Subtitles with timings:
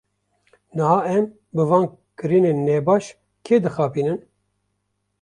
[0.77, 1.25] Niha em,
[1.55, 1.85] bi van
[2.17, 3.05] kirinên nebaş
[3.45, 4.19] kê dixapînin?